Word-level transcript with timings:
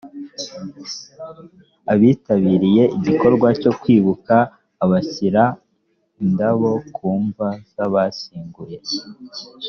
abitabiriye 1.93 2.83
igikorwa 2.97 3.47
cyo 3.61 3.71
kwibuka 3.79 4.35
bashyira 4.89 5.43
indabo 6.23 6.69
ku 6.95 7.07
mva 7.23 7.49
z 7.71 7.73
abashyinguye 7.85 8.77